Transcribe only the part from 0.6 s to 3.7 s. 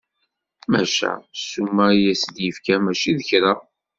Maca, ssuma i as-d-yefka mačči d kra!